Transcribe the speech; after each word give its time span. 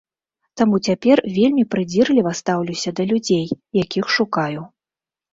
Таму 0.59 0.77
цяпер 0.91 1.17
вельмі 1.35 1.65
прыдзірліва 1.73 2.31
стаўлюся 2.39 2.93
да 2.99 3.03
людзей, 3.11 3.45
якіх 3.83 4.05
шукаю. 4.15 4.65